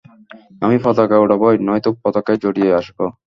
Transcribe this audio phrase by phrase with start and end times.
[0.61, 2.97] আমি পতাকা উড়াবই, নয়তো পতাকায় জড়িয়ে আসব।